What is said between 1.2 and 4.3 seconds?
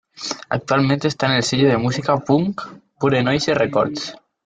en el sello de música "punk", Pure Noise Records.